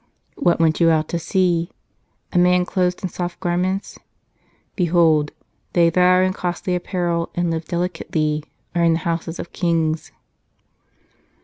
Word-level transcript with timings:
"What 0.35 0.59
went 0.59 0.79
you 0.79 0.89
out 0.89 1.07
to 1.09 1.19
see? 1.19 1.69
A 2.33 2.39
man 2.39 2.65
clothed 2.65 3.03
in 3.03 3.09
soft 3.09 3.39
garments? 3.39 3.99
Behold, 4.75 5.31
they 5.73 5.91
that 5.91 6.01
are 6.03 6.23
in 6.23 6.33
costly 6.33 6.73
apparel 6.73 7.29
and 7.35 7.51
live 7.51 7.65
delicately 7.65 8.43
are 8.73 8.83
in 8.83 8.93
the 8.93 8.97
houses 9.05 9.37
of 9.37 9.53
kings." 9.53 10.11